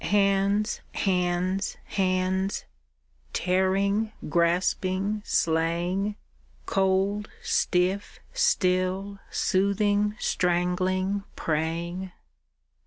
[0.03, 2.65] Hands, hands, hands,
[3.33, 6.15] tearing, grasping, slaying.
[6.65, 12.11] Cold, stiff, still, soothing, strangling, praying.